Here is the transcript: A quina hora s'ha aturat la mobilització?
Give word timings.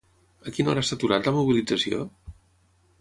A 0.51 0.53
quina 0.55 0.71
hora 0.71 0.83
s'ha 0.87 0.97
aturat 0.99 1.29
la 1.29 1.35
mobilització? 1.37 2.01